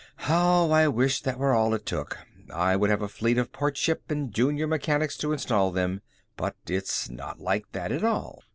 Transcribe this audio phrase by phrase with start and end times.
[0.25, 2.17] "How I wish that were all it took!
[2.51, 6.01] I would have a fleet of parts ships and junior mechanics to install them.
[6.35, 8.41] But its not like that at all.